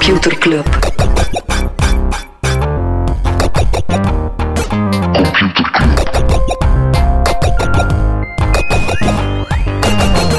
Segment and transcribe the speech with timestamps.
[0.00, 0.66] Computer Club.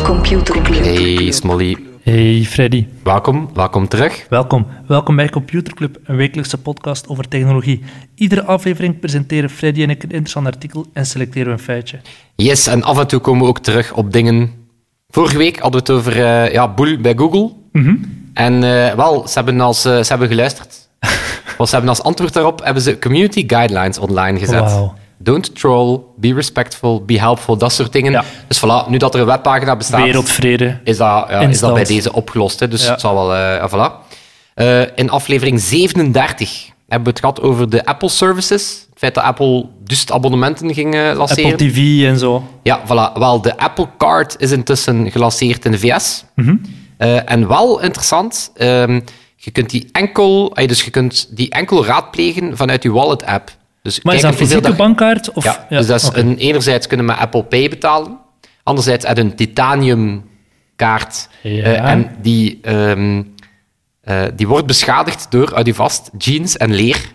[0.03, 0.83] Computer Club.
[0.83, 4.25] Hey Smolly, Hey Freddy, welkom, welkom terug.
[4.29, 4.67] welkom.
[4.87, 7.81] Welkom bij Computer Club, een wekelijkse podcast over technologie.
[8.15, 11.99] Iedere aflevering presenteren Freddy en ik een interessant artikel en selecteren we een feitje.
[12.35, 14.51] Yes, en af en toe komen we ook terug op dingen.
[15.09, 17.51] Vorige week hadden we het over eh, ja, Boel bij Google.
[18.33, 20.75] En eh, wel, ze hebben, als, eh, ze hebben geluisterd.
[21.57, 24.77] Want ze hebben als antwoord daarop hebben ze community guidelines online gezet.
[25.17, 28.11] Don't troll, be respectful, be helpful, dat soort dingen.
[28.11, 28.23] Ja.
[28.47, 30.79] Dus voilà, nu dat er een webpagina bestaat, Wereldvrede.
[30.83, 32.59] is dat, ja, is dat bij deze opgelost.
[32.59, 32.67] Hè?
[32.67, 32.91] Dus Ja.
[32.91, 33.35] het zal wel...
[33.35, 34.09] ja, voilà.
[34.95, 38.85] In aflevering 37 hebben we het gehad over de Apple services.
[38.89, 41.51] Het feit dat Apple dus abonnementen ging lanceren.
[41.51, 42.43] Apple TV en zo.
[42.63, 43.13] Ja, voilà.
[43.19, 46.23] Wel, de Apple Card is intussen gelanceerd in de VS.
[46.35, 46.55] Mhm.
[47.01, 48.99] Eh, en wel interessant, ehm,
[49.35, 53.51] je kunt die enkel, ah, dus je kunt die enkel raadplegen vanuit je wallet-app.
[53.83, 55.31] Dus Maar is dat een fysieke dat- bankkaart?
[55.31, 58.17] Of, ja, dus dat is een, enerzijds kunnen we met Apple Pay betalen.
[58.63, 60.29] Anderzijds uit een titanium
[60.75, 61.29] kaart.
[61.43, 61.63] Ja.
[61.63, 63.23] Eh, en die, ehm,
[64.01, 67.11] eh, die wordt beschadigd door, uit die vast, jeans en leer.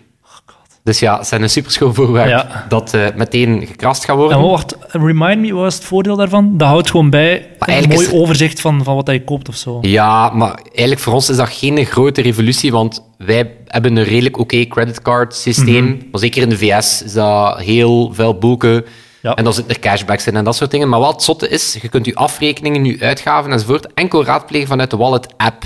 [0.87, 2.65] Dus ja, het zijn een superschoon voorwerp Ja.
[2.69, 4.37] dat eh, meteen gekrast gaat worden.
[4.37, 6.57] En wacht, remind me, wat is het voordeel daarvan?
[6.57, 9.77] Dat houdt gewoon bij een mooi is- overzicht van, van wat je koopt of zo.
[9.81, 14.37] Ja, maar eigenlijk voor ons is dat geen grote revolutie, want wij hebben een redelijk
[14.37, 15.85] oké creditcard systeem.
[16.11, 18.85] Maar zeker in de VS is dat heel veel boeken.
[19.21, 19.35] Ja.
[19.35, 20.89] En dan zitten er cashbacks in en dat soort dingen.
[20.89, 24.89] Maar wat het zotte is, je kunt je afrekeningen, je uitgaven enzovoort enkel raadplegen vanuit
[24.91, 25.63] de Wallet-app.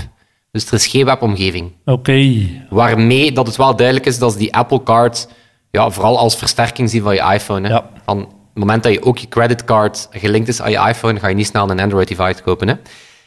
[0.52, 1.72] Dus er is geen webomgeving.
[1.84, 2.46] Oké.
[2.70, 5.28] Waarmee dat het wel duidelijk is dat ze die Apple Card
[5.70, 7.68] ja, vooral als versterking zien van je iPhone.
[7.68, 7.74] Hè.
[7.74, 7.90] Ja.
[8.04, 11.34] Van het moment dat je ook je creditcard gelinkt is aan je iPhone, ga je
[11.34, 12.68] niet snel een Android device kopen.
[12.68, 12.74] Hè.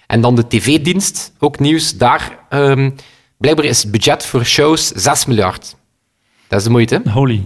[0.08, 1.98] En dan de tv-dienst, ook nieuws.
[1.98, 2.90] Daar, ehm,
[3.38, 5.76] blijkbaar is het budget voor shows 6 miljard.
[6.48, 7.02] Dat is de moeite.
[7.10, 7.44] Holy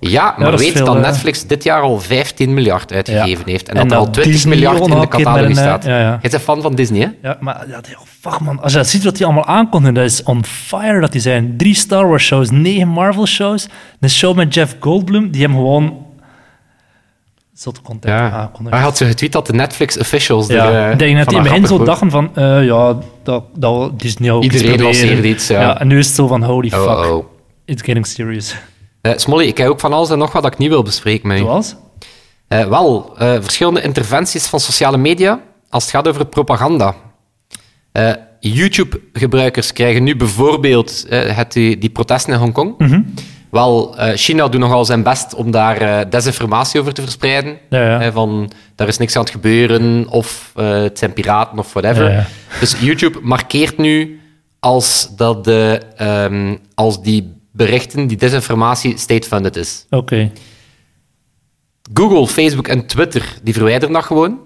[0.00, 0.10] fuck.
[0.10, 1.00] Ja, maar weet veel, dat hè.
[1.00, 3.68] Netflix dit jaar al 15 miljard uitgegeven heeft.
[3.68, 5.84] En, En dat er al dat 20 Disney miljard in de catalogus staat.
[5.84, 6.12] eh, ja, ja.
[6.12, 7.28] Je bent een fan van Disney, hè?
[7.28, 8.60] Ja, maar ja, die- fuck man.
[8.62, 11.54] Als je dat ziet wat die allemaal aankondigen, dat is on fire dat die zijn.
[11.56, 13.68] Drie Star Wars shows, negen Marvel shows,
[14.00, 16.06] een show met Jeff Goldblum, die hem gewoon
[17.54, 18.30] zotte content Ja.
[18.30, 18.72] aankondigen.
[18.78, 21.40] Hij had zo getweet dat de Netflix officials Ja, er, eh, ik denk dat die
[21.40, 25.80] begin zo dachten van, eh, ja, dat, dat Disney ook Iedereen lanceerde iets, ja.
[25.80, 26.84] En nu is het zo van, holy wordt.
[26.84, 27.24] fuck, Oh, oh.
[27.64, 28.54] it's getting serious.
[29.02, 31.28] Eh, Smolly, ik heb ook van alles en nog wat dat ik niet wil bespreken
[31.28, 31.40] met u.
[31.40, 31.74] Zoals?
[32.48, 35.40] Eh, wel, eh, verschillende interventies van sociale media
[35.70, 36.94] als het gaat over propaganda.
[38.40, 42.74] YouTube-gebruikers krijgen nu bijvoorbeeld het, die, die protesten in Hongkong.
[42.78, 43.00] Mhm.
[43.50, 47.58] Wel, China doet nogal zijn best om daar desinformatie over te verspreiden.
[47.70, 48.12] Ja, ja.
[48.12, 52.12] Van, daar is niks aan het gebeuren, of het zijn piraten, of whatever.
[52.12, 52.26] Ja.
[52.60, 54.20] Dus YouTube markeert nu
[54.60, 59.86] als, dat de, ehm, als die berichten, die desinformatie, state-funded is.
[59.90, 60.30] Oké.
[61.94, 64.38] Google, Facebook en Twitter, die verwijderen dat gewoon.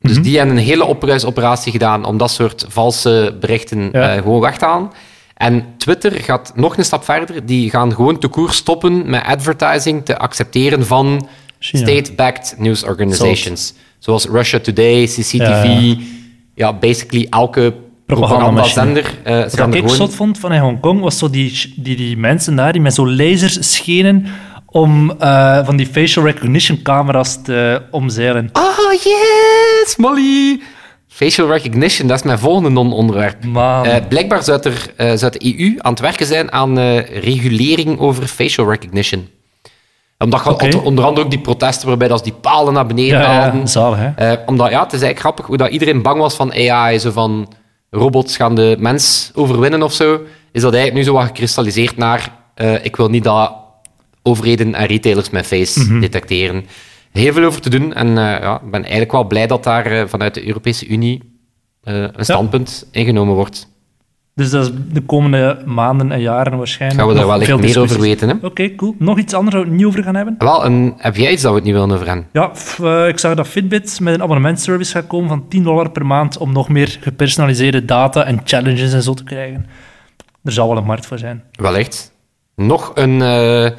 [0.00, 0.22] Dus Mhm.
[0.22, 4.14] die hebben een hele opruisoperatie gedaan om dat soort valse berichten Ja.
[4.14, 4.90] eh, gewoon weg te halen.
[5.34, 7.46] En Twitter gaat nog een stap verder.
[7.46, 13.74] Die gaan gewoon te koer stoppen met advertising te accepteren van state-backed news organizations.
[13.98, 15.64] Zoals Russia Today, CCTV.
[15.64, 15.96] Ja,
[16.54, 17.74] Ja, basically elke
[18.16, 19.14] Propagandazender.
[19.22, 19.88] eh Wat ik gewoon...
[19.88, 23.10] zot vond van in Hongkong was zo die, die, die mensen daar die met zo
[23.10, 24.26] lasers schenen
[24.66, 28.50] om eh, van die facial recognition camera's te omzeilen.
[28.52, 30.60] Oh, yes, Molly!
[31.08, 33.36] Facial recognition, dat is mijn volgende non-onderwerp.
[33.54, 34.60] Eh, blijkbaar zou,
[34.96, 39.28] er, zou de EU aan het werken zijn aan regulering over facial recognition.
[40.18, 40.46] Omdat
[40.84, 43.60] onder- andere ook die protesten waarbij dat die palen naar beneden ja, haalden.
[43.60, 44.34] ja, zalig, hè?
[44.46, 47.52] Omdat, ja, het is eigenlijk grappig hoe dat iedereen bang was van AI, zo van
[47.94, 50.20] robots gaan de mens overwinnen of zo.
[50.52, 53.54] Is dat eigenlijk nu zo wat gekristalliseerd naar, eh, ik wil niet dat
[54.22, 56.00] overheden en retailers mijn face Mhm.
[56.00, 56.66] detecteren.
[57.10, 59.86] Heel veel over te doen en eh, ja, ik ben eigenlijk wel blij dat daar
[59.86, 61.30] eh, vanuit de Europese Unie
[61.82, 63.68] een standpunt ingenomen wordt.
[64.34, 67.00] Dus dat is de komende maanden en jaren waarschijnlijk.
[67.00, 68.28] Gaan we daar wel echt meer over weten.
[68.28, 68.34] Hè?
[68.46, 68.94] Oké, cool.
[68.98, 70.34] Nog iets anders waar we het niet over gaan hebben?
[70.38, 72.26] Wel, en heb jij iets dat we het niet willen over hebben?
[72.32, 75.90] Ja, f- eh, ik zag dat Fitbit met een abonnementservice gaat komen van 10 dollar
[75.90, 79.66] per maand om nog meer gepersonaliseerde data en challenges en zo te krijgen.
[80.44, 81.44] Er zal wel een markt voor zijn.
[81.52, 82.12] Wellicht.
[82.56, 83.22] Nog een...
[83.22, 83.70] eh,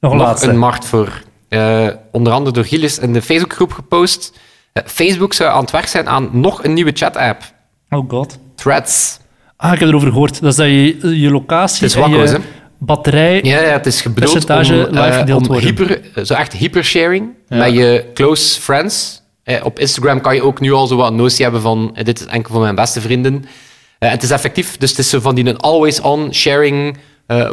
[0.00, 0.48] Nog een nog laatste.
[0.50, 1.22] een markt voor.
[1.48, 4.38] Eh, onder andere door Gilles in de Facebookgroep gepost.
[4.84, 7.42] Facebook zou aan het werk zijn aan nog een nieuwe chat-app.
[7.90, 8.38] Oh god.
[8.54, 9.18] Threads.
[9.60, 10.40] Ah, ik heb erover gehoord.
[10.40, 12.38] Dat is dat je je locatie Het is hè?
[12.78, 13.40] batterij...
[13.42, 15.60] Ja, ja, het is bedoeld om, live om worden.
[15.60, 17.56] hyper, zo echt hypersharing Ja.
[17.56, 19.22] met je close friends.
[19.42, 22.20] Eh, op Instagram kan je ook nu al zo wat notie hebben van eh, dit
[22.20, 23.44] is enkel voor mijn beste vrienden.
[23.98, 26.96] Eh, en het is effectief, dus het is zo van die een always-on sharing,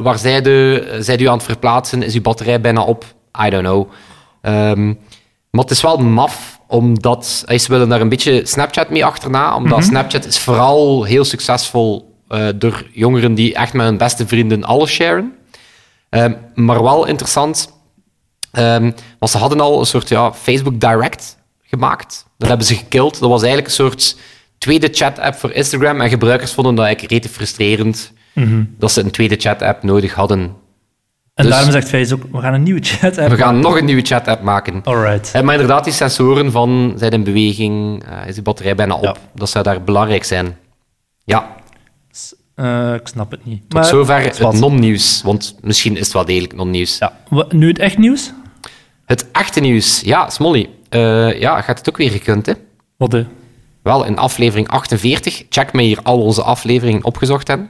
[0.01, 3.05] waar zij, de, zij u aan het verplaatsen, is uw batterij bijna op,
[3.45, 3.89] I don't know.
[4.41, 4.85] Ehm,
[5.49, 9.83] maar het is wel maf, omdat ze willen daar een beetje Snapchat mee achterna, omdat
[9.83, 14.92] Snapchat is vooral heel succesvol eh, door jongeren die echt met hun beste vrienden alles
[14.92, 15.33] sharen.
[16.10, 17.74] Ehm, maar wel interessant,
[18.51, 22.25] ehm, want ze hadden al een soort ja, Facebook Direct gemaakt.
[22.38, 23.19] Dat hebben ze gekild.
[23.19, 24.18] Dat was eigenlijk een soort
[24.57, 26.01] tweede chat-app voor Instagram.
[26.01, 28.12] En gebruikers vonden dat eigenlijk rete frustrerend
[28.77, 30.56] dat ze een tweede chat-app nodig hadden.
[31.35, 33.37] En Dus- daarom zegt Facebook, we gaan een nieuwe chat hebben.
[33.37, 34.81] We gaan nog een nieuwe chat-app maken.
[34.83, 35.31] Alright.
[35.33, 39.03] Eh, Maar inderdaad, die sensoren van zijn in beweging, eh, is die batterij bijna op.
[39.03, 39.15] Ja.
[39.33, 40.57] Dat zou daar belangrijk zijn.
[41.23, 41.53] Ja,
[42.55, 43.69] Eh, ik snap het niet.
[43.69, 45.21] tot zover het non-nieuws.
[45.23, 46.97] Want misschien is het wel degelijk non-nieuws.
[46.97, 47.13] Ja.
[47.49, 48.31] Nu het echt nieuws?
[49.05, 50.01] Het echte nieuws.
[50.01, 50.69] Ja, Smolly.
[51.39, 52.53] ja, gaat het ook weer gekund, hè?
[52.97, 53.17] Wat.
[53.83, 57.69] Wel, in aflevering 48, check me hier al onze afleveringen opgezocht hebben,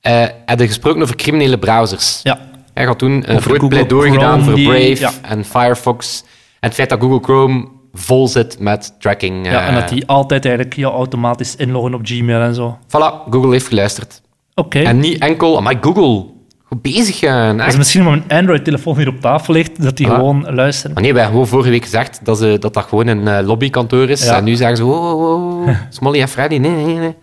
[0.00, 2.20] eh hebben gesproken over criminele browsers.
[2.22, 2.50] Ja.
[2.74, 5.10] Hij had toen een groot Google pleidooi gedaan voor Brave ja.
[5.22, 6.22] en Firefox.
[6.60, 9.46] En het feit dat Google Chrome vol zit met tracking.
[9.46, 12.78] ja, en eh, dat die altijd eigenlijk ja, automatisch inloggen op Gmail en zo.
[12.86, 14.22] Voilà, Google heeft geluisterd.
[14.54, 14.78] Oké.
[14.82, 15.60] En niet enkel...
[15.62, 16.24] Maar Google,
[16.64, 17.22] goed bezig.
[17.22, 17.76] eh, Dat is echt.
[17.78, 20.14] misschien omdat mijn Android-telefoon hier op tafel ligt, dat die Ah.
[20.14, 20.92] gewoon luisteren.
[20.94, 23.46] Maar nee, wij hebben gewoon vorige week gezegd dat ze, dat, dat gewoon een eh,
[23.46, 24.24] lobbykantoor is.
[24.24, 24.36] Ja.
[24.36, 27.14] En nu zeggen ze, oh, oh, oh, Smolly en Freddy, nee, nee, nee.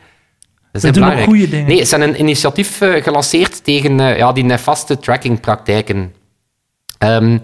[0.71, 1.67] Dat is doen ook goede dingen.
[1.67, 6.13] Nee, ze hebben een initiatief eh, gelanceerd tegen eh, ja, die nefaste trackingpraktijken.
[6.97, 7.37] Ehm,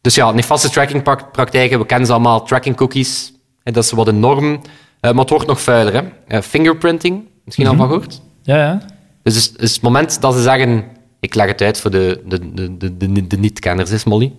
[0.00, 3.32] dus ja, nefaste trackingpraktijken, we kennen ze allemaal, tracking cookies.
[3.62, 4.60] Hè, dat is wat een norm.
[5.00, 6.04] Eh, maar het wordt nog vuiler.
[6.26, 6.42] Hè.
[6.42, 7.74] Fingerprinting, misschien Mhm.
[7.80, 8.20] al van gehoord?
[8.42, 8.82] Ja, ja.
[9.22, 10.84] Dus het, is het moment dat ze zeggen...
[11.20, 14.32] Ik leg het uit voor de, de, de, de, de, de niet-kenners, is Molly.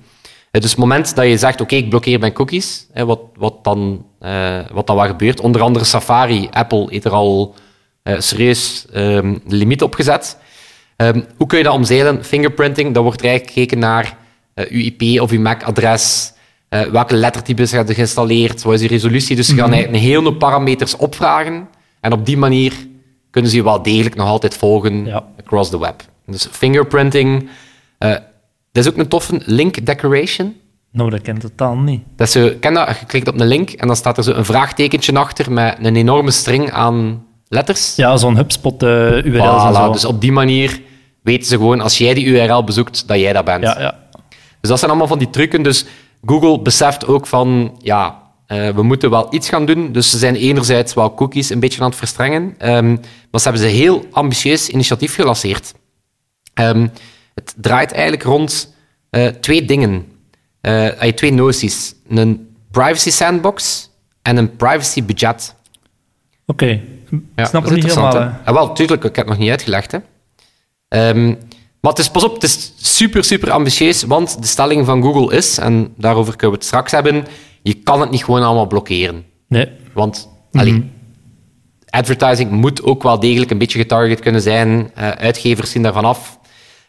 [0.51, 4.05] Dus het moment dat je zegt, oké, ik blokkeer mijn cookies, hè, wat, wat, dan,
[4.71, 5.39] wat dan wel gebeurt.
[5.39, 7.55] Onder andere Safari, Apple heeft er al
[8.05, 10.37] eh, serieus ehm, limiet op gezet.
[10.95, 12.23] Ehm, hoe kun je dat omzeilen?
[12.23, 14.17] Fingerprinting, dat wordt er eigenlijk gekeken naar
[14.53, 16.33] eh, uw IP of uw MAC-adres,
[16.69, 19.35] eh, welke lettertypes je hebt geïnstalleerd, wat is die resolutie.
[19.35, 21.67] Dus ze gaan eigenlijk een hele hoop parameters opvragen.
[21.99, 22.73] En op die manier
[23.31, 25.23] kunnen ze je wel degelijk nog altijd volgen Ja.
[25.39, 26.03] across the web.
[26.25, 27.49] Dus fingerprinting.
[27.97, 28.21] dat
[28.71, 30.55] is ook een toffe link decoration.
[30.91, 32.01] Nou, dat ken ik totaal niet.
[32.15, 32.99] Dat is ken dat?
[32.99, 35.95] Je klikt op een link en dan staat er zo een vraagtekentje achter met een
[35.95, 37.95] enorme string aan letters.
[37.95, 39.91] Ja, zo'n HubSpot-URL en Voilà, zo.
[39.91, 40.81] dus op die manier
[41.23, 43.63] weten ze gewoon, als jij die URL bezoekt, dat jij dat bent.
[43.63, 43.99] Ja, ja.
[44.61, 45.63] Dus dat zijn allemaal van die trucken.
[45.63, 45.85] Dus
[46.25, 49.91] Google beseft ook van, ja, eh, we moeten wel iets gaan doen.
[49.91, 52.55] Dus ze zijn enerzijds wel cookies een beetje aan het verstrengen.
[52.57, 52.87] ehm,
[53.31, 55.73] maar ze hebben ze een heel ambitieus initiatief gelanceerd.
[56.53, 56.87] Ehm,
[57.33, 58.73] het draait eigenlijk rond
[59.09, 60.05] eh, twee dingen.
[60.61, 61.93] Eh, eh, twee noties.
[62.07, 63.89] Een privacy sandbox
[64.21, 65.55] en een privacy budget.
[66.45, 66.81] Oké.
[67.35, 68.33] Ja, snap het niet helemaal.
[68.45, 69.91] Ah, wel, tuurlijk, ik heb het nog niet uitgelegd.
[69.91, 69.97] Hè.
[70.87, 71.27] Ehm,
[71.79, 75.35] maar het is, pas op, het is super, super ambitieus, want de stelling van Google
[75.35, 77.25] is, en daarover kunnen we het straks hebben,
[77.61, 79.25] je kan het niet gewoon allemaal blokkeren.
[79.47, 79.69] Nee.
[79.93, 80.91] Want, allee,
[81.89, 84.91] advertising moet ook wel degelijk een beetje getarget kunnen zijn.
[84.93, 86.39] Eh, uitgevers zien daarvan af.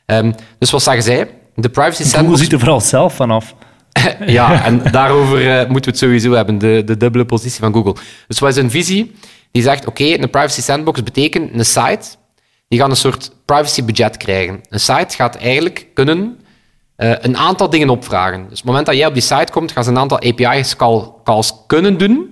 [0.07, 1.29] Ehm, dus wat zeggen zij?
[1.55, 3.55] De privacy Google sandbox ziet er vooral zelf vanaf.
[4.27, 7.95] ja, en daarover eh, moeten we het sowieso hebben, de, de dubbele positie van Google.
[8.27, 9.15] Dus wat is een visie?
[9.51, 12.07] Die zegt, oké, een privacy sandbox betekent een site,
[12.69, 14.61] die gaat een soort privacy budget krijgen.
[14.69, 16.39] Een site gaat eigenlijk kunnen
[16.97, 18.39] eh, een aantal dingen opvragen.
[18.41, 21.53] Dus op het moment dat jij op die site komt, gaan ze een aantal API-calls
[21.67, 22.31] kunnen doen,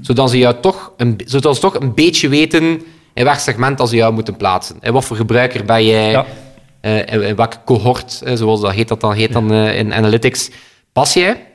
[0.00, 2.62] zodat, ze jou toch een, zodat ze toch een beetje weten
[3.14, 4.76] in welk segment dat ze jou moeten plaatsen.
[4.80, 6.10] En wat voor gebruiker ben jij?
[6.10, 6.26] Ja.
[6.80, 10.50] eh, in, in welke cohort, eh, zoals dat heet, dat dan, heet dan in analytics,
[10.92, 11.46] pas jij.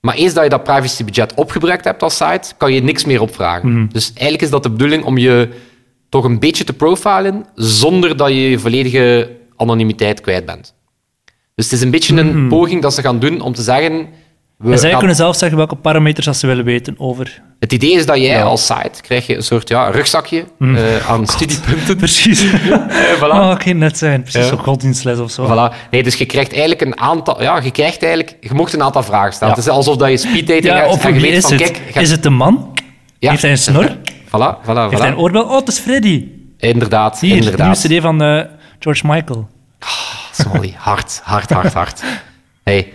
[0.00, 3.88] Maar eens dat je dat privacybudget opgebruikt hebt als site, kan je niks meer opvragen.
[3.92, 5.48] Dus eigenlijk is dat de bedoeling om je
[6.08, 10.74] toch een beetje te profilen, zonder dat je je volledige anonimiteit kwijt bent.
[11.54, 14.08] Dus het is een beetje een poging dat ze gaan doen om te zeggen...
[14.58, 17.42] We En zij gaan- kunnen zelf zeggen welke parameters dat ze willen weten over...
[17.58, 18.42] Het idee is dat jij Ja.
[18.42, 21.96] als site krijg je een soort ja, rugzakje eh, aan studiepunten.
[22.04, 22.42] Precies.
[22.50, 23.20] Eh, voilà.
[23.30, 24.22] Oh, ging net zijn.
[24.22, 24.48] Precies, Ja.
[24.48, 25.46] zo'n godsdienstles of zo.
[25.46, 25.74] Voilà.
[25.90, 27.42] Nee, dus je krijgt eigenlijk een aantal...
[27.42, 28.36] Ja, je krijgt eigenlijk...
[28.40, 29.54] Je mocht een aantal vragen stellen.
[29.54, 29.60] Ja.
[29.60, 31.62] Het is alsof dat je speeddating Ja, hebt of en je weet is van, het?
[31.62, 31.94] kijk...
[31.94, 32.78] Is het een man?
[33.18, 33.30] Ja.
[33.30, 33.88] Heeft hij een snor?
[34.28, 35.18] Voilà, voilà, Heeft hij een voilà.
[35.18, 35.42] oorbel?
[35.44, 36.26] Oh, het is Freddy.
[36.58, 37.78] Inderdaad, Hier, de nieuwe inderdaad.
[37.86, 38.42] cd van eh,
[38.78, 39.48] George Michael.
[40.32, 42.02] Sorry, hard, hard, hard, hard.
[42.64, 42.92] Hey,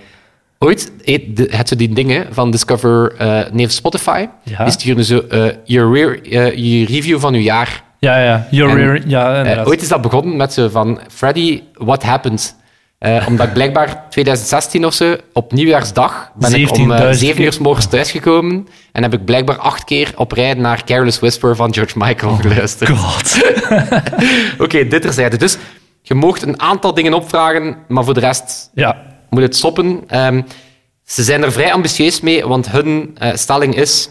[0.63, 0.91] ooit
[1.35, 4.25] de- het zo die dingen van Discover eh neef Spotify.
[4.43, 4.63] Ja.
[4.63, 7.83] Die sturen zo eh, je, re- eh, je review van uw jaar.
[7.99, 8.47] Ja, ja.
[8.51, 9.01] Your En.
[9.07, 12.55] Ja, Eh, ooit is dat begonnen met zo van Freddy, what happened?
[12.99, 17.43] Eh, omdat ik blijkbaar 2016 of zo, op nieuwjaarsdag, ben ik om eh 17.000 7
[17.43, 21.55] uur 's morgens thuisgekomen en heb ik blijkbaar acht keer op rij naar Careless Whisper
[21.55, 22.89] van George Michael geluisterd.
[22.97, 23.41] God.
[24.63, 25.37] Oké, dit terzijde.
[25.37, 25.57] Dus
[26.01, 28.97] je moogt een aantal dingen opvragen, maar voor de rest Ja.
[29.33, 30.03] Moet het stoppen.
[30.07, 30.41] Ehm,
[31.05, 34.09] ze zijn er vrij ambitieus mee, want hun eh, stelling is...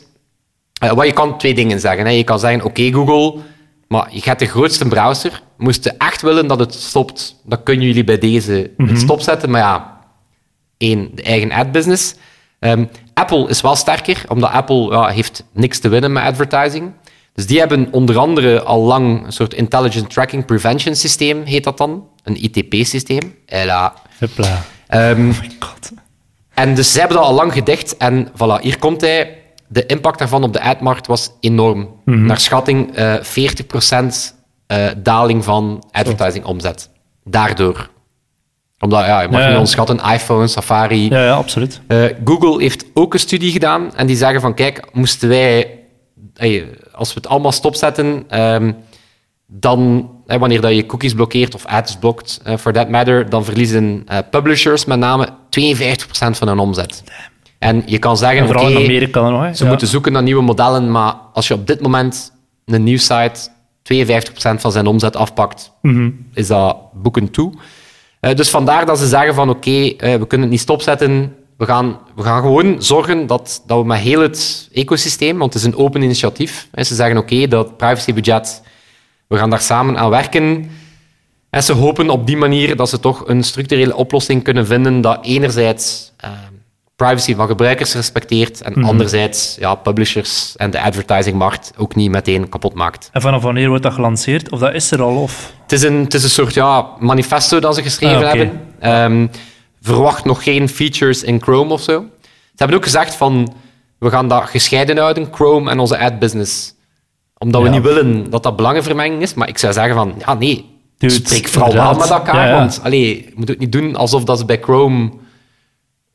[0.81, 2.05] eh, wat je kan twee dingen zeggen.
[2.05, 2.11] Hè.
[2.11, 3.41] Je kan zeggen, oké Google,
[3.89, 5.43] maar je hebt de grootste browser.
[5.57, 9.51] Moest je echt willen dat het stopt, dan kunnen jullie bij deze het stopzetten.
[9.51, 10.01] Maar ja,
[10.79, 12.15] één, de eigen ad-business.
[12.59, 16.93] Ehm, Apple is wel sterker, omdat Apple ja, heeft niks te winnen met advertising.
[17.35, 21.79] Dus die hebben onder andere al lang een soort Intelligent Tracking Prevention systeem, heet dat
[21.79, 22.09] dan.
[22.23, 23.35] Een ITP-systeem.
[23.47, 23.95] Hela.
[24.19, 24.65] Hupla.
[24.93, 25.91] Ehm, Oh my god.
[26.55, 27.97] en dus ze hebben dat al lang gedekt.
[27.97, 29.37] En voilà, hier komt hij.
[29.69, 31.89] De impact daarvan op de admarkt was enorm.
[32.05, 34.35] Naar schatting eh 40%
[34.67, 36.91] eh, daling van advertising omzet.
[37.25, 37.91] Daardoor.
[38.79, 39.53] Omdat, ja, je mag Ja, niet ja.
[39.59, 41.09] onderschatten, iPhone, Safari.
[41.09, 41.81] Ja, ja, absoluut.
[41.87, 45.79] Eh, Google heeft ook een studie gedaan en die zeggen van kijk, moesten wij,
[46.35, 48.73] hey, als we het allemaal stopzetten, ehm,
[49.55, 54.03] dan, wanneer dat je cookies blokkeert of ads blokt, eh, for that matter, dan verliezen
[54.07, 57.03] eh, publishers met name 52% van hun omzet.
[57.59, 59.43] En je kan zeggen, En oké, vooral in Amerika dan nog.
[59.43, 59.55] hè.
[59.55, 59.69] ze Ja.
[59.69, 62.33] moeten zoeken naar nieuwe modellen, maar als je op dit moment
[62.65, 63.49] een nieuwsite
[63.83, 66.11] 52% van zijn omzet afpakt, Mhm.
[66.35, 67.53] is dat boeken toe.
[68.21, 71.35] Eh, dus vandaar dat ze zeggen van oké, eh, we kunnen het niet stopzetten.
[71.57, 75.63] We gaan, we gaan gewoon zorgen dat, dat we met heel het ecosysteem, want het
[75.63, 76.69] is een open initiatief.
[76.73, 78.63] hè, ze zeggen oké, dat privacybudget,
[79.33, 80.71] we gaan daar samen aan werken.
[81.51, 85.25] En ze hopen op die manier dat ze toch een structurele oplossing kunnen vinden dat
[85.25, 86.31] enerzijds eh,
[86.97, 92.75] privacy van gebruikers respecteert en anderzijds ja, publishers en de advertisingmarkt ook niet meteen kapot
[92.75, 93.11] maakt.
[93.13, 94.51] En vanaf wanneer wordt dat gelanceerd?
[94.51, 95.17] Of dat is er al?
[95.17, 95.53] Of...
[95.63, 98.61] Het is een, het is een soort ja, manifesto dat ze geschreven Ah, hebben.
[98.79, 99.27] Ehm,
[99.81, 102.05] verwacht nog geen features in Chrome of zo.
[102.23, 103.55] Ze hebben ook gezegd van,
[103.99, 106.19] we gaan dat gescheiden houden, Chrome en onze ad
[107.43, 109.35] Omdat we niet willen dat dat belangenvermenging is.
[109.35, 112.49] Maar ik zou zeggen van, ja nee, Dude, spreek vooral wel met elkaar.
[112.49, 112.55] Ja.
[112.55, 115.11] Want allee, je moet het niet doen alsof dat ze bij Chrome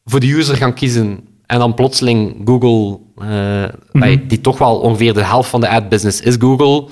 [0.06, 1.20] voor de user gaan kiezen.
[1.46, 4.28] En dan plotseling Google, eh, Mhm.
[4.28, 6.88] die toch wel ongeveer de helft van de ad business is Google.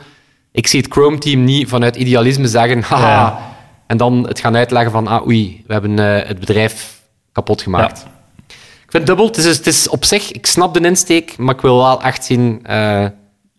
[0.52, 3.40] Ik zie het Chrome-team niet vanuit idealisme zeggen, haha,
[3.88, 7.02] en dan het gaan uitleggen van, ah oei, we hebben eh, het bedrijf
[7.32, 8.06] kapot gemaakt.
[8.48, 9.26] Ik vind het dubbel.
[9.26, 12.26] Het is, het is op zich, ik snap de insteek, maar ik wil wel echt
[12.26, 13.06] zien eh,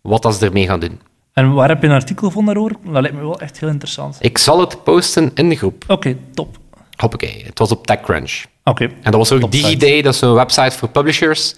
[0.06, 1.00] wat dat ze ermee gaan doen.
[1.32, 2.76] En waar heb je een artikel van daarover?
[2.84, 4.16] Dat lijkt me wel echt heel interessant.
[4.20, 5.84] Ik zal het posten in de groep.
[5.88, 6.56] Oké, top.
[6.96, 8.44] Hoppakee, het was op TechCrunch.
[8.64, 8.84] Oké.
[8.84, 9.52] En dat was ook.
[9.52, 11.54] DigiDay, dat is een website voor publishers.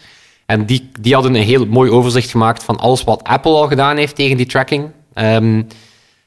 [0.46, 3.96] En die, die hadden een heel mooi overzicht gemaakt van alles wat Apple al gedaan
[3.96, 4.90] heeft tegen die tracking.
[5.14, 5.62] Ehm,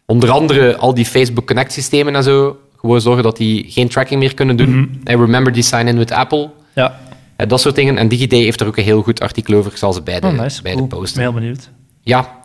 [0.06, 2.58] onder andere al die Facebook Connect systemen en zo.
[2.78, 4.70] Gewoon zorgen dat die geen tracking meer kunnen doen.
[5.04, 5.20] Mhm.
[5.22, 6.50] Remember die sign in with Apple.
[6.76, 7.00] Ja.
[7.36, 7.98] Eh, dat soort dingen.
[7.98, 9.72] En DigiDay heeft er ook een heel goed artikel over.
[9.72, 10.62] Ik zal ze beide, Oh, nice.
[10.62, 10.92] beide Cool.
[10.92, 11.22] Ik posten.
[11.22, 11.70] ben heel benieuwd.
[12.02, 12.40] Ja.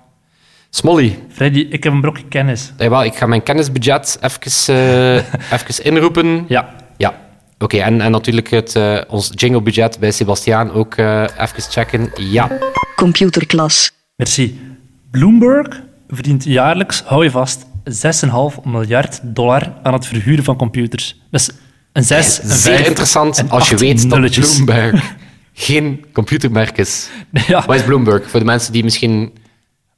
[0.71, 2.73] Smolly, Freddy, ik heb een brokje kennis.
[2.79, 6.45] jawel, ik ga mijn kennisbudget even, eh, even inroepen.
[6.49, 6.75] Ja.
[6.97, 7.15] Ja,
[7.59, 7.77] oké.
[7.77, 12.11] En, en natuurlijk het, eh, ons jinglebudget bij Sebastiaan ook eh, even checken.
[12.17, 12.59] Ja.
[12.97, 13.91] Computerklas.
[14.17, 14.61] Merci.
[15.11, 21.21] Bloomberg verdient jaarlijks, hou je vast, 6,5 miljard dollar aan het verhuren van computers.
[21.31, 21.51] Dus
[21.93, 24.31] een 6, een Zeer 5 interessant en als je weet dat.
[24.31, 25.15] Bloomberg
[25.53, 27.09] geen computermerk is.
[27.47, 28.31] Ja, Wat is Bloomberg?
[28.31, 29.33] Voor de mensen die misschien...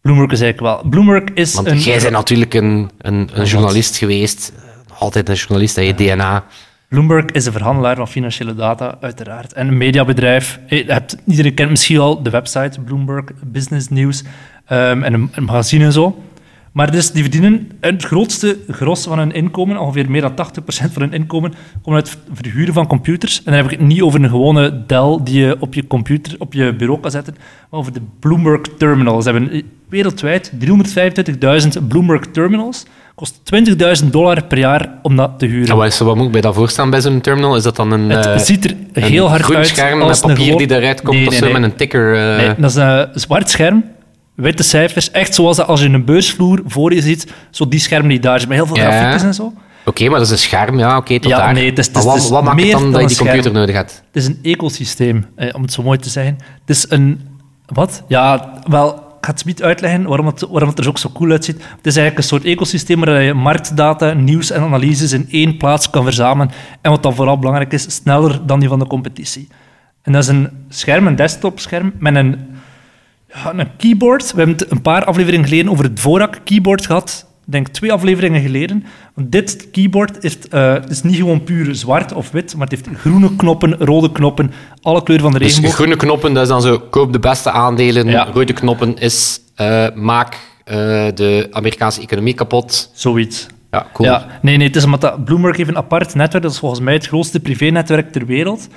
[0.09, 0.91] Bloomberg is eigenlijk wel.
[0.91, 1.79] Bloomberg is Want een...
[1.79, 4.53] jij bent natuurlijk een, een, een journalist geweest.
[4.57, 6.45] Eh, altijd een journalist, hè, je DNA.
[6.89, 9.53] Bloomberg is een verhandelaar van financiële data, uiteraard.
[9.53, 10.61] En een mediabedrijf.
[10.67, 14.23] Je hebt, iedereen kent misschien al de website Bloomberg Business News
[14.67, 16.23] ehm, en een, een magazine en zo.
[16.73, 20.35] Maar dus, die verdienen het grootste gros van hun inkomen, ongeveer meer dan 80%
[20.93, 23.37] van hun inkomen, komt uit het verhuren van computers.
[23.39, 26.35] En dan heb ik het niet over een gewone Dell die je op je computer,
[26.39, 27.35] op je bureau kan zetten,
[27.71, 29.23] maar over de Bloomberg Terminal.
[29.23, 32.85] Ze hebben wereldwijd 325.000 Bloomberg Terminals.
[33.15, 33.41] Kost
[34.03, 35.69] 20.000 dollar per jaar om dat te huren.
[35.81, 37.57] En wat, moet ik bij dat voorstaan bij zo'n terminal?
[37.57, 39.67] Is dat dan een, Het eh, ziet er heel hard groen uit.
[39.67, 41.53] scherm als met een papier die eruit komt Nee, of zo, nee.
[41.53, 42.15] met een ticker?
[42.17, 43.85] eh, Nee, dat is een zwart scherm,
[44.43, 45.11] witte cijfers.
[45.11, 47.33] Echt zoals dat als je een beursvloer voor je ziet.
[47.51, 48.91] Zo die schermen die daar zijn, met heel veel Ja.
[48.91, 49.53] grafiekjes en zo.
[49.85, 51.53] Oké, maar dat is een scherm, ja, oké, tot Ja, daar.
[51.53, 53.01] nee, het is- het Maar is- wat, is wat maakt het meer dan dan dat
[53.01, 53.31] je die scherm.
[53.31, 54.03] computer nodig hebt?
[54.13, 56.35] Het is een ecosysteem, eh, om het zo mooi te zeggen.
[56.61, 57.21] Het is een...
[57.67, 58.03] Wat?
[58.09, 61.31] Ja, wel, ik ga het niet uitleggen waarom het, waarom het er ook zo cool
[61.31, 61.57] uitziet.
[61.57, 65.91] Het is eigenlijk een soort ecosysteem waar je marktdata, nieuws en analyses in één plaats
[65.91, 66.51] kan verzamelen.
[66.81, 69.49] En wat dan vooral belangrijk is, sneller dan die van de competitie.
[70.03, 72.39] En dat is een scherm, een desktopscherm, met een,
[73.35, 74.31] ja, een keyboard.
[74.33, 77.27] We hebben het een paar afleveringen geleden over het Dvorak keyboard gehad.
[77.45, 78.85] denk twee afleveringen geleden.
[79.15, 82.99] Want dit keyboard heeft, eh, is niet gewoon puur zwart of wit, maar het heeft
[82.99, 85.75] groene knoppen, rode knoppen, alle kleuren van de Dus regenboog.
[85.75, 88.07] groene knoppen, dat is dan zo, koop de beste aandelen.
[88.09, 88.29] Ja.
[88.33, 90.77] Rode knoppen is, eh, maak eh,
[91.15, 92.91] de Amerikaanse economie kapot.
[92.95, 93.47] Zoiets.
[93.71, 94.09] Ja, cool.
[94.09, 96.43] Ja, nee, nee, het is omdat dat Bloomberg heeft een apart netwerk.
[96.43, 98.69] Dat is volgens mij het grootste privé-netwerk ter wereld.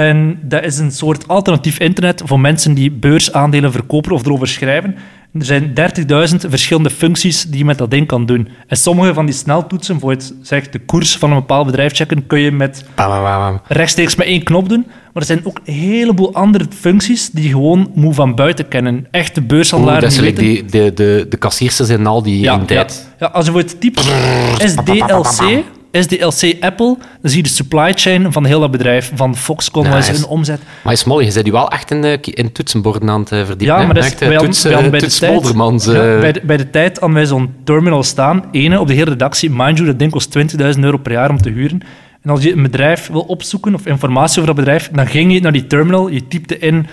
[0.00, 4.94] En dat is een soort alternatief internet voor mensen die beursaandelen verkopen of erover schrijven.
[5.32, 8.48] Er zijn 30.000 verschillende functies die je met dat ding kan doen.
[8.66, 12.26] En sommige van die sneltoetsen, voor het zegt de koers van een bepaald bedrijf checken,
[12.26, 12.84] kun je met
[13.66, 14.84] rechtstreeks met één knop doen.
[14.86, 19.06] Maar er zijn ook een heleboel andere functies die je gewoon moet van buiten kennen.
[19.10, 22.60] Echte Oeh, beursandelaren dat weten- die, de, de, de kassiersters in al die ja, in
[22.60, 22.66] ja.
[22.66, 23.08] tijd.
[23.18, 24.00] ja, als je voor het typt
[24.58, 29.12] SDLC, SDLC Apple, dan zie je de supply chain van heel dat bedrijf.
[29.14, 30.20] Van Foxconn, wat is Nice.
[30.20, 30.60] hun omzet.
[30.84, 33.38] Maar is mooi, je zit u wel echt in, de, in toetsenborden aan het eh,
[33.38, 33.76] verdiepen.
[33.76, 36.20] Ja, maar dat is echt, eh, bij, toets, bij, eh, bij de tijd, ja, eh.
[36.20, 39.50] bij, de, bij de tijd hadden wij zo'n terminal staan, ene op de hele redactie.
[39.50, 41.80] Mind you, dat ding kost 20.000 euro per jaar om te huren.
[42.22, 45.40] En als je een bedrijf wil opzoeken of informatie over dat bedrijf, dan ging je
[45.40, 46.86] naar die terminal, je typte in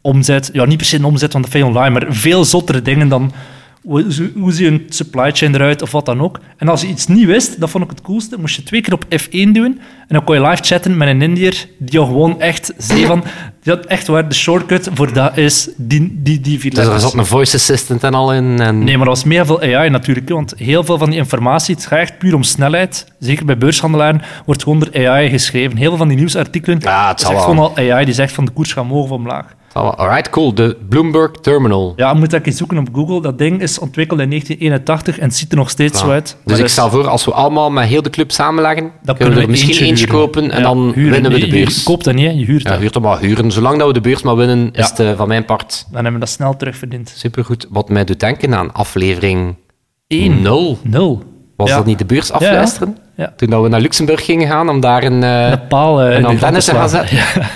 [0.00, 0.50] omzet.
[0.52, 3.08] Ja, niet per se een omzet, want dat vind je online, maar veel zottere dingen
[3.08, 3.32] dan
[3.82, 6.40] hoe, hoe ziet een supply chain eruit of wat dan ook.
[6.56, 8.94] En als je iets niet wist, dat vond ik het coolste, moest je twee keer
[8.94, 12.40] op F1 doen en dan kon je live chatten met een Indiër die jou gewoon
[12.40, 13.24] echt zei van...
[13.62, 17.00] Die had echt waar, de shortcut voor dat is die, die, die vier Dus er
[17.00, 18.60] zat een voice assistant en al in.
[18.60, 18.84] En...
[18.84, 20.28] Nee, maar er was mega veel AI natuurlijk.
[20.28, 23.06] Want heel veel van die informatie, het gaat echt puur om snelheid.
[23.18, 25.76] Zeker bij beurshandelaren wordt gewoon door AI geschreven.
[25.76, 28.44] Heel veel van die nieuwsartikelen Ja, het is echt gewoon al AI die zegt van
[28.44, 29.46] de koers gaat omhoog of omlaag.
[29.72, 30.54] Alright, cool.
[30.54, 31.92] De Bloomberg Terminal.
[31.96, 33.22] Ja, je moet dat eens zoeken op Google.
[33.22, 36.36] Dat ding is ontwikkeld in 1981 en het ziet er nog steeds zo uit.
[36.44, 39.34] Dus ik is- stel voor, als we allemaal met heel de club samenleggen, dan kunnen
[39.36, 41.10] we er misschien eentje kopen en Ja, dan huren.
[41.12, 41.76] winnen we de beurs.
[41.76, 42.78] Je koopt dat niet, je huurt Ja, dat.
[42.78, 43.50] huurt hem maar huren.
[43.52, 44.78] Zolang dat we de beurs maar winnen, Ja.
[44.82, 47.12] is het eh, van mijn part Dan hebben we dat snel terugverdiend.
[47.16, 47.66] supergoed.
[47.70, 49.56] Wat mij doet denken aan aflevering
[50.08, 50.42] Eén.
[50.42, 50.78] 0.
[50.82, 51.22] Nul.
[51.56, 51.76] Was Ja.
[51.76, 52.96] dat niet de beurs afluisteren?
[53.16, 53.32] Ja.
[53.36, 56.58] Toen dat we naar Luxemburg gingen gaan om daar een, eh, Een paal een antenne
[56.62, 57.18] te gaan zetten.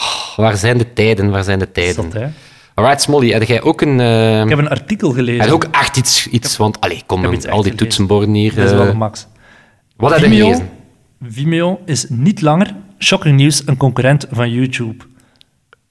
[0.00, 1.30] Oh, waar zijn de tijden?
[1.30, 2.10] Waar zijn de tijden?
[2.12, 2.26] Hè.
[2.74, 4.00] Alright, Smolly, heb jij ook een...
[4.00, 5.40] eh, Ik heb een artikel gelezen.
[5.40, 6.26] heb je ook echt iets...
[6.26, 8.54] iets want, allee, kom, iets al die toetsenborden hier.
[8.54, 9.26] Dat is wel eh, max.
[9.96, 10.70] wat heb je Vimeo, gelezen?
[11.28, 15.04] Vimeo is niet langer, shocking nieuws, een concurrent van YouTube.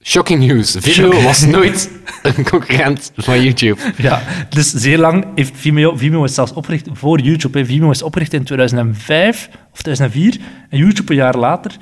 [0.02, 0.76] Shocking news.
[0.78, 1.90] Vimeo was nooit
[2.22, 3.80] een concurrent van YouTube.
[3.96, 5.96] Ja, dus zeer lang heeft Vimeo...
[5.96, 7.58] Vimeo is zelfs opgericht voor YouTube.
[7.58, 7.64] Hè.
[7.64, 11.72] Vimeo is opgericht in 2005 of 2004 en YouTube een jaar later.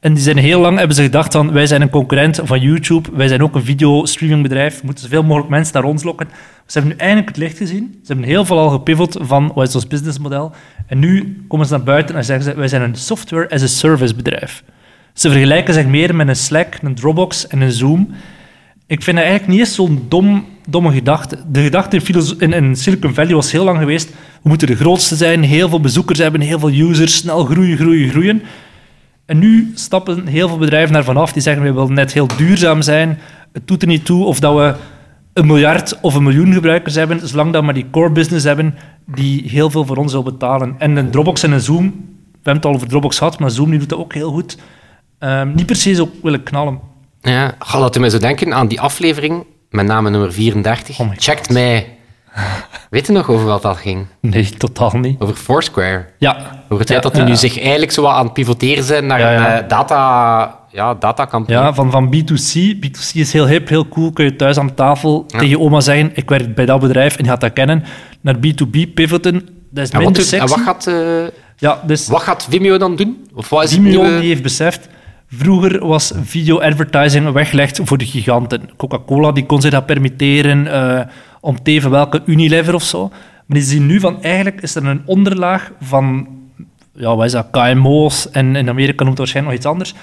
[0.00, 3.08] En die zijn heel lang hebben ze gedacht van wij zijn een concurrent van YouTube.
[3.12, 4.74] Wij zijn ook een videostreamingbedrijf.
[4.80, 6.28] We moeten zoveel mogelijk mensen naar ons lokken.
[6.66, 7.98] Ze hebben nu eindelijk het licht gezien.
[8.02, 10.52] Ze hebben heel veel al gepivot van wat is ons businessmodel.
[10.86, 13.66] En nu komen ze naar buiten en zeggen ze wij zijn een software as a
[13.66, 14.64] service bedrijf.
[15.12, 18.10] Ze vergelijken zich meer met een Slack, een Dropbox en een Zoom.
[18.86, 21.38] Ik vind dat eigenlijk niet eens zo'n dom, domme gedachte.
[21.50, 22.00] De gedachte
[22.38, 24.08] in, in Silicon Valley was heel lang geweest,
[24.42, 28.10] we moeten de grootste zijn, heel veel bezoekers hebben, heel veel users, snel groeien, groeien,
[28.10, 28.42] groeien.
[29.28, 32.82] En nu stappen heel veel bedrijven daarvan af die zeggen, we willen net heel duurzaam
[32.82, 33.18] zijn.
[33.52, 34.74] Het doet er niet toe of dat we
[35.32, 38.74] een miljard of een miljoen gebruikers hebben, zolang dat we maar die core business hebben
[39.06, 40.74] die heel veel voor ons wil betalen.
[40.78, 43.70] En een Dropbox en een Zoom, we hebben het al over Dropbox gehad, maar Zoom
[43.70, 44.58] die doet dat ook heel goed.
[45.18, 46.80] Ehm, niet se zo willen knallen.
[47.20, 51.00] Ja, ga laten mij zo denken aan die aflevering, met name nummer 34.
[51.00, 51.97] Oh Checkt mij.
[52.90, 54.06] Weet je nog over wat dat ging?
[54.20, 55.20] Nee, totaal niet.
[55.20, 56.04] Over Foursquare.
[56.18, 56.36] Ja.
[56.64, 57.28] Over het feit Ja, dat die ja.
[57.28, 61.62] nu zich eigenlijk zo aan het pivoteren zijn naar een eh, data, ja, datacampagne.
[61.62, 62.76] Ja, van, van B2C.
[62.76, 64.12] B2C is heel hip, heel cool.
[64.12, 67.24] Kun je thuis aan tafel tegen je oma zeggen, ik werk bij dat bedrijf en
[67.24, 67.84] je gaat dat kennen.
[68.20, 70.46] Naar B2B pivoten, dat is minder doet- en sexy.
[70.54, 70.94] wat, gaat, eh,
[71.56, 73.26] Ja, dus wat gaat Vimeo dan doen?
[73.34, 74.88] Of wat is Vimeo nieuwe- die heeft beseft,
[75.30, 78.70] vroeger was video advertising weggelegd voor de giganten.
[78.76, 81.04] Coca-Cola die kon zich dat permitteren, eh,
[81.40, 83.08] om te even welke Unilever of zo.
[83.08, 86.28] Maar die zien nu van, eigenlijk is er een onderlaag van,
[86.94, 89.94] ja, wat is dat, KMO's, en in Amerika noemt het waarschijnlijk nog iets anders,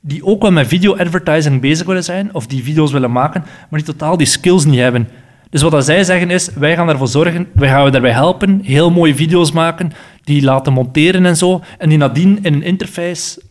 [0.00, 3.80] die ook wel met video advertising bezig willen zijn, of die video's willen maken, maar
[3.80, 5.08] die totaal die skills niet hebben.
[5.50, 8.60] Dus wat dat zij zeggen is, wij gaan ervoor zorgen, wij gaan je daarbij helpen,
[8.62, 13.42] heel mooie video's maken, die laten monteren en zo, en die nadien in een interface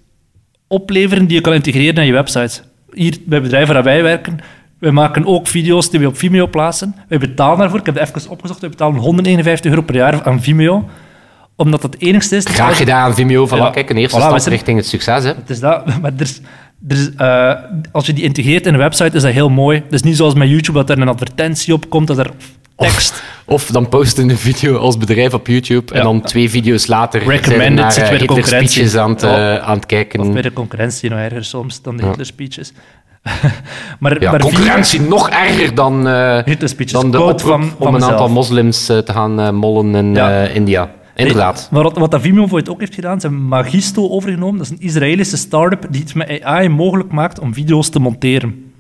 [0.68, 2.62] opleveren die je kan integreren naar je website.
[2.92, 4.40] Hier bij bedrijven waar wij werken,
[4.84, 6.96] wij maken ook video's die we op Vimeo plaatsen.
[7.08, 10.42] Wij betalen daarvoor, ik heb het even opgezocht, wij betalen 151 euro per jaar aan
[10.42, 10.90] Vimeo,
[11.56, 12.46] omdat dat het enigste is...
[12.46, 13.48] Graag gedaan, Vimeo.
[13.48, 13.70] Voilà, Ja.
[13.70, 15.24] kijk, een eerste Voilà, we stap richting het succes.
[15.24, 15.30] Hè.
[15.30, 16.42] Het is dat, maar er is,
[16.88, 17.54] er is, eh,
[17.92, 19.82] als je die integreert in een website, is dat heel mooi.
[19.84, 22.32] Het is niet zoals met YouTube, dat er een advertentie op komt, dat er
[22.78, 23.24] tekst...
[23.46, 27.48] Of dan posten een video als bedrijf op YouTube en dan twee video's later Recommended
[27.50, 28.70] zijn we naar zit eh, bij de concurrentie.
[28.70, 30.20] speeches aan het, eh, aan het kijken.
[30.20, 32.06] Of bij de concurrentie nog erger soms dan de.
[32.06, 32.72] Hitler speeches.
[34.00, 37.88] maar, Ja, maar concurrentie nog erger dan, eh, een dan de oproep van- om van
[37.88, 38.12] een mezelf.
[38.12, 40.44] aantal moslims eh, te gaan eh, mollen in Ja.
[40.46, 40.92] India.
[41.16, 41.68] Inderdaad.
[41.72, 44.58] Maar wat, wat dat Vimeo voor het ook heeft gedaan, ze hebben Magisto overgenomen.
[44.58, 48.72] Dat is een Israëlische start-up die het met AI mogelijk maakt om video's te monteren.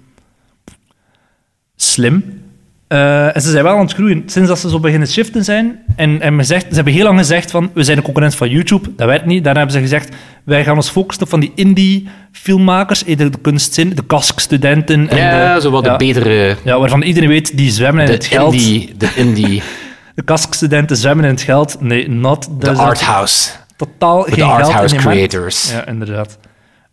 [1.75, 2.41] Slim.
[2.87, 4.23] En ze zijn wel aan het groeien.
[4.25, 5.79] Sinds dat ze zo beginnen shiften zijn.
[5.95, 8.49] En, en men zegt, ze hebben heel lang gezegd van, we zijn een concurrent van
[8.49, 8.89] YouTube.
[8.95, 9.43] Dat werkt niet.
[9.43, 13.03] Daarna hebben ze gezegd, wij gaan ons focussen op van die indie-filmmakers.
[13.05, 15.09] eh, De, de kunstzin, de kask-studenten.
[15.09, 16.55] en Ja, de, zo wat ja, de betere...
[16.63, 18.53] Ja, waarvan iedereen weet, die zwemmen in het De geld.
[18.53, 19.61] indie, de indie,
[20.15, 21.77] De kask-studenten zwemmen in het geld.
[21.81, 22.43] Nee, not.
[22.43, 23.49] de dat- arthouse.
[23.75, 24.95] totaal Voor geen de geld markt.
[24.95, 25.71] creators.
[25.71, 26.37] Ja, inderdaad.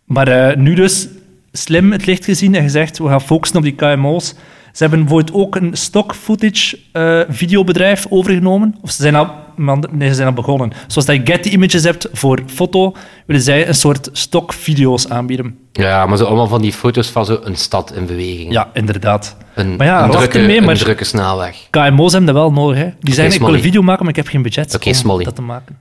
[0.04, 1.08] Maar eh, nu dus
[1.52, 4.28] slim het licht gezien en gezegd, we gaan focussen op die KMO's.
[4.72, 8.74] Ze hebben bijvoorbeeld ook een stock footage eh, videobedrijf overgenomen.
[8.82, 9.30] Of ze zijn al,
[9.61, 10.73] man- nee, ze zijn al begonnen.
[10.87, 12.94] Zoals dat je Getty Images hebt voor foto,
[13.27, 15.59] willen zij een soort stock video's aanbieden.
[15.73, 18.53] Ja, maar zo allemaal van die foto's van zo een stad in beweging.
[18.53, 19.37] Ja, inderdaad.
[19.55, 21.66] Een, Maar ja, een, drukke, ermee, maar- een drukke snelweg.
[21.70, 22.79] KMO's hebben dat wel nodig.
[22.79, 22.88] Hè.
[23.01, 25.35] Die zeggen, ik wil een video maken, maar ik heb geen budget Oké, om dat
[25.35, 25.79] te maken.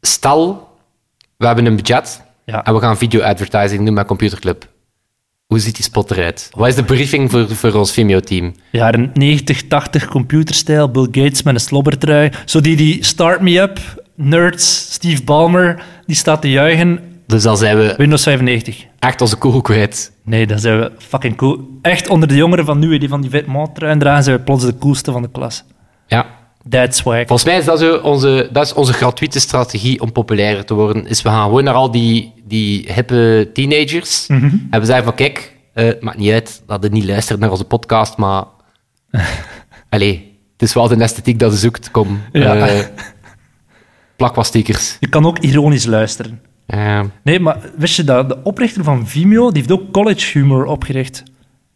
[0.00, 0.68] Stel,
[1.36, 2.64] we hebben een budget Ja.
[2.64, 4.68] en we gaan video-advertising doen met Computerclub.
[5.52, 6.50] Hoe ziet die spot eruit?
[6.54, 8.54] Wat is de briefing voor, voor ons Vimeo-team?
[8.70, 12.30] Jaren 90, 80 computerstijl, Bill Gates met een slobbertrui.
[12.44, 17.00] Zo die, die Start Me Up, nerds, Steve Ballmer, die staat te juichen.
[17.26, 18.86] Dus dan zijn we Windows 95.
[18.98, 20.12] echt onze koel kwijt.
[20.24, 21.78] Nee, dat zijn we fucking cool.
[21.82, 24.78] Echt onder de jongeren van nu, die van die vetmaatrui dragen, zijn we plots de
[24.78, 25.64] coolste van de klas.
[26.06, 26.26] Ja.
[26.68, 27.16] That's swag.
[27.26, 31.06] Volgens mij is dat, zo onze, dat is onze gratuite strategie om populairder te worden.
[31.06, 35.56] Is we gaan gewoon naar al die, die hippe teenagers en we zeggen van kijk,
[35.74, 38.44] eh, het maakt niet uit dat je niet luistert naar onze podcast, maar
[39.90, 41.90] allee, het is wel de esthetiek dat je zoekt.
[41.90, 42.56] Kom, Ja.
[42.68, 42.84] eh,
[44.16, 44.96] plak wat stickers.
[45.00, 46.40] Je kan ook ironisch luisteren.
[46.66, 48.28] Eh, Nee, maar wist je dat?
[48.28, 51.22] De oprichter van Vimeo, die heeft ook College Humor opgericht.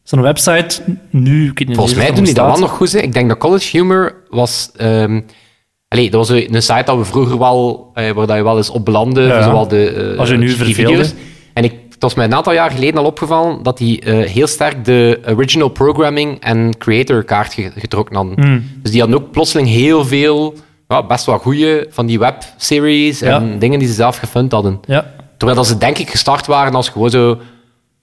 [0.07, 1.51] Zo'n website, nu...
[1.51, 2.93] Ik weet niet volgens mij doen die dat wel nog goed.
[2.93, 2.99] Hè.
[2.99, 4.71] Ik denk dat College Humor was...
[4.77, 5.21] ehm
[5.89, 8.71] allee, dat was een site dat we vroeger wel, eh, waar dat je wel eens
[8.71, 9.43] op belandde, Ja.
[9.43, 11.07] zowel de eh, Als je nu verveelde.
[11.53, 14.47] En ik, het was mij een aantal jaar geleden al opgevallen dat die eh, heel
[14.47, 18.41] sterk de original programming en creator kaart ge- getrokken hadden.
[18.45, 18.71] Hmm.
[18.83, 20.55] Dus die hadden ook plotseling heel veel,
[20.89, 23.59] ja, best wel goede van die webseries en Ja.
[23.59, 24.81] dingen die ze zelf gefund hadden.
[24.87, 25.13] Ja.
[25.37, 27.39] Terwijl dat ze denk ik gestart waren als gewoon zo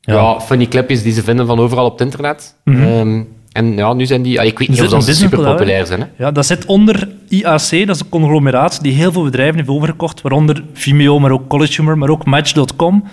[0.06, 0.14] Ja.
[0.14, 0.40] ja.
[0.40, 2.56] funny clipjes die ze vinden van overal op het internet.
[2.64, 4.40] Ehm, en ja, nu zijn die...
[4.40, 6.00] ah, ik weet niet of dat ze super populair zijn.
[6.00, 6.06] Hè?
[6.18, 10.22] Ja, dat zit onder IAC, dat is een conglomeraat die heel veel bedrijven heeft overgekocht,
[10.22, 13.04] waaronder Vimeo, maar ook College Humor, maar ook Match.com,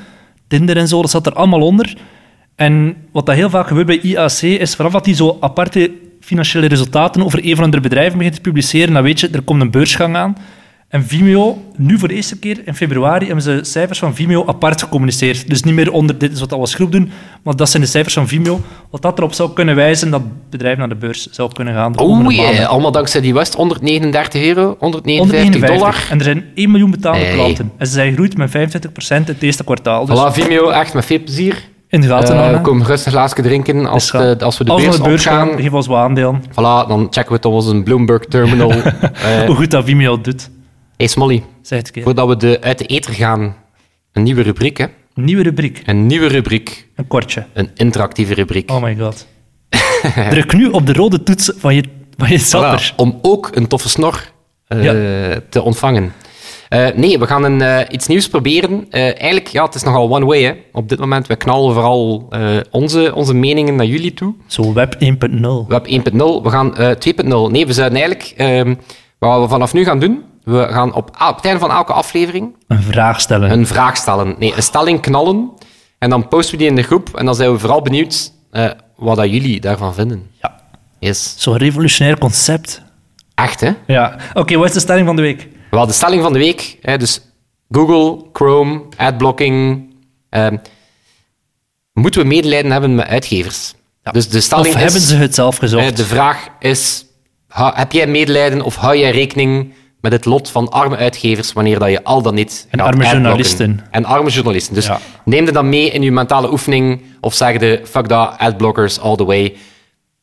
[0.49, 1.97] Tinder en zo, dat zat er allemaal onder.
[2.55, 6.67] En wat dat heel vaak gebeurt bij IAC is, vanaf dat die zo aparte financiële
[6.67, 9.71] resultaten over een van andere bedrijven begint te publiceren, dan weet je, er komt een
[9.71, 10.37] beursgang aan.
[10.91, 14.83] En Vimeo, nu voor de eerste keer in februari, hebben ze cijfers van Vimeo apart
[14.83, 15.49] gecommuniceerd.
[15.49, 17.11] Dus niet meer onder dit is wat we als groep doen,
[17.43, 18.61] maar dat zijn de cijfers van Vimeo.
[18.91, 21.99] Wat dat erop zou kunnen wijzen dat het bedrijf naar de beurs zou kunnen gaan.
[21.99, 23.55] Oh ja, allemaal dankzij die West.
[23.55, 26.07] 139 euro, 159 151 dollar.
[26.11, 27.35] En er zijn 1 miljoen betaalde Hey.
[27.35, 27.73] klanten.
[27.77, 30.07] En ze zijn gegroeid met 25% in het eerste kwartaal.
[30.07, 31.69] Dus Voilà, Vimeo, echt met veel plezier.
[31.89, 34.81] in de gaten Eh, kom rustig een glaasje drinken als, de, als we de Als
[34.83, 36.43] we beurs, de beurs gaan, geef ons wat aandelen.
[36.51, 38.71] Voilà, dan checken we het op onze Bloomberg terminal.
[38.83, 40.51] Eh Hoe goed dat Vimeo doet.
[41.01, 43.57] Hey Smolly, een voordat we de, uit de ether gaan,
[44.13, 44.79] een nieuwe rubriek.
[44.79, 44.87] Hè?
[45.15, 45.83] Nieuwe rubriek.
[45.87, 47.47] Een nieuwe rubriek, Een kortje.
[47.53, 48.71] een interactieve rubriek.
[48.71, 49.27] Oh my god.
[50.31, 51.85] Druk nu op de rode toets van je,
[52.17, 52.93] van je zapper.
[52.93, 54.31] Voilà, om ook een toffe snor
[54.67, 54.93] eh, Ja.
[55.49, 56.13] te ontvangen.
[56.69, 58.91] Eh, nee, we gaan een, eh, iets nieuws proberen.
[58.91, 60.43] Eigenlijk, ja, het is nogal one way.
[60.43, 60.53] Hè.
[60.73, 62.29] Op dit moment, we knallen vooral
[62.71, 64.35] onze, onze meningen naar jullie toe.
[64.47, 65.67] Zo web 1.0.
[65.69, 67.51] We hebben 1.0, we gaan eh 2.0.
[67.51, 68.75] Nee, we zouden eigenlijk, ehm,
[69.19, 72.57] wat we vanaf nu gaan doen, we gaan op, op het einde van elke aflevering
[72.69, 73.51] Een vraag stellen.
[73.51, 74.35] een vraag stellen.
[74.39, 75.51] Nee, een stelling knallen.
[75.99, 77.17] En dan posten we die in de groep.
[77.17, 80.31] En dan zijn we vooral benieuwd eh, wat dat jullie daarvan vinden.
[80.43, 80.61] Ja.
[80.99, 81.35] Yes.
[81.39, 82.83] Zo'n revolutionair concept.
[83.35, 83.71] Echt, hè?
[83.87, 84.17] Ja.
[84.35, 85.49] Oké, wat is de stelling van de week?
[85.71, 87.21] Wel, de stelling van de week, hè, dus
[87.71, 89.85] Google, Chrome, adblocking.
[90.31, 90.57] ehm,
[91.93, 93.75] moeten we medelijden hebben met uitgevers?
[94.13, 95.97] Dus de stelling Of is, hebben ze het zelf eh, gezocht?
[95.97, 97.05] de vraag is,
[97.49, 101.79] ha- heb jij medelijden of hou jij rekening met het lot van arme uitgevers wanneer
[101.79, 103.81] dat je al dan niet En arme journalisten.
[103.91, 104.75] En arme journalisten.
[104.75, 104.99] Dus Ja.
[105.25, 109.17] neem er dan mee in je mentale oefening of zeg de fuck dat, adblockers all
[109.17, 109.43] the way.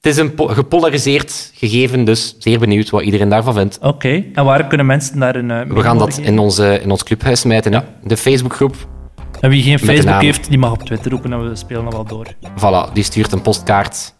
[0.02, 3.80] Het is een po- gepolariseerd gegeven, dus zeer benieuwd wat iedereen daarvan vindt.
[3.82, 4.24] Oké.
[4.34, 5.52] En waar kunnen mensen daar een...
[5.52, 7.74] eh, We gaan dat in, onze, in ons clubhuis smijten.
[7.74, 7.80] hè.
[8.04, 8.76] De Facebookgroep,
[9.42, 12.06] En wie geen Facebook heeft, die mag op Twitter roepen en we spelen dat wel
[12.06, 12.28] door.
[12.60, 14.13] voilà, die stuurt een postkaart.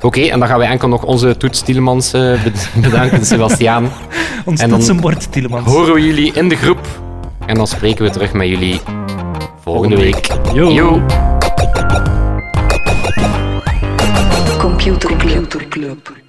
[0.00, 3.84] Oké, en dan gaan wij enkel nog onze Toets Tielemans eh, bed- bedanken, Sebastiaan.
[4.44, 5.66] Ons En dan toetsenbord, Tielemans.
[5.66, 6.80] Horen we jullie in de groep.
[7.46, 8.80] En dan spreken we terug met jullie
[9.62, 10.26] volgende week.
[10.54, 10.70] Yo.
[10.72, 11.02] Yo.
[14.58, 15.16] Computer
[15.68, 16.21] Club.